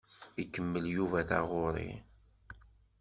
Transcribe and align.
Ikemmel 0.41 0.85
Yuba 0.95 1.19
taɣuṛi. 1.29 1.91